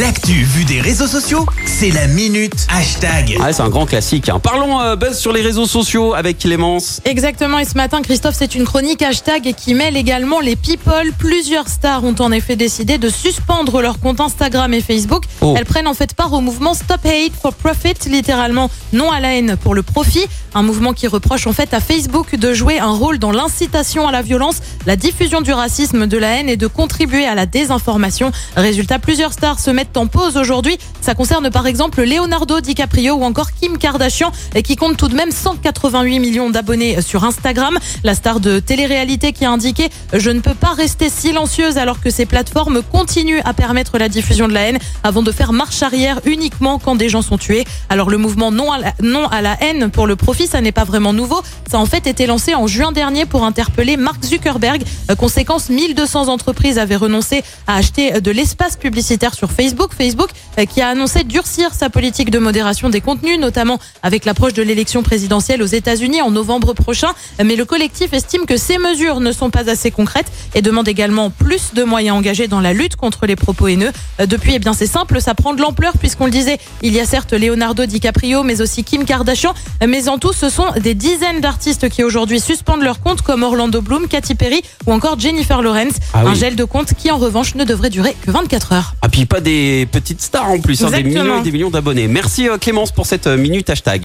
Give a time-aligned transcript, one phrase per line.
[0.00, 3.36] L'actu vue des réseaux sociaux, c'est la minute hashtag.
[3.40, 4.28] Ouais, c'est un grand classique.
[4.28, 4.38] hein.
[4.38, 7.00] Parlons euh, buzz sur les réseaux sociaux avec Clémence.
[7.04, 11.12] Exactement, et ce matin, Christophe, c'est une chronique hashtag qui mêle également les people.
[11.18, 15.24] Plusieurs stars ont en effet décidé de suspendre leur compte Instagram et Facebook.
[15.40, 15.54] Oh.
[15.58, 19.34] Elles prennent en fait part au mouvement Stop Hate for Profit, littéralement non à la
[19.34, 20.26] haine pour le profit.
[20.54, 24.12] Un mouvement qui reproche en fait à Facebook de jouer un rôle dans l'incitation à
[24.12, 28.32] la violence, la diffusion du racisme, de la haine et de contribuer à la désinformation.
[28.56, 30.78] Résultat, plusieurs stars se mettent en pause aujourd'hui.
[31.00, 34.32] Ça concerne par exemple Leonardo DiCaprio ou encore Kim Kardashian
[34.64, 37.78] qui compte tout de même 188 millions d'abonnés sur Instagram.
[38.02, 42.08] La star de télé-réalité qui a indiqué Je ne peux pas rester silencieuse alors que
[42.08, 46.20] ces plateformes continuent à permettre la diffusion de la haine avant de faire marche arrière
[46.24, 47.66] uniquement quand des gens sont tués.
[47.90, 50.72] Alors le mouvement non à la, non à la haine pour le profit, ça n'est
[50.72, 51.42] pas vraiment nouveau.
[51.70, 54.82] Ça a en fait été lancé en juin dernier pour interpeller Mark Zuckerberg.
[55.10, 59.92] Euh, Conséquence, 1200 entreprises avaient renoncé à acheter de l'espace publicitaire sur Facebook.
[59.96, 64.52] Facebook euh, qui a annoncé durcir sa politique de modération des contenus, notamment avec l'approche
[64.52, 67.08] de l'élection présidentielle aux États-Unis en novembre prochain.
[67.44, 71.30] Mais le collectif estime que ces mesures ne sont pas assez concrètes et demande également
[71.30, 73.90] plus de moyens engagés dans la lutte contre les propos haineux.
[74.20, 77.00] Euh, Depuis, eh bien, c'est simple, ça prend de l'ampleur puisqu'on le disait, il y
[77.00, 79.54] a certes Leonardo DiCaprio, mais aussi Kim Kardashian.
[79.86, 83.80] Mais en tout, ce sont des dizaines d'artistes qui aujourd'hui suspendent leur compte, comme Orlando
[83.80, 85.94] Bloom, Katy Perry ou encore Jennifer Lawrence.
[86.14, 86.30] Ah oui.
[86.30, 88.94] Un gel de compte qui, en revanche, ne devrait durer que 24 heures.
[89.02, 92.06] Ah puis pas des petites stars en plus, hein, des millions et des millions d'abonnés.
[92.06, 94.04] Merci euh, Clémence pour cette euh, minute hashtag.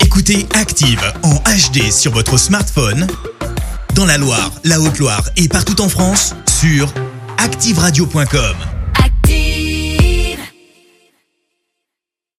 [0.00, 3.06] Écoutez Active en HD sur votre smartphone,
[3.94, 6.92] dans la Loire, la Haute-Loire et partout en France, sur
[7.38, 8.71] activeradio.com.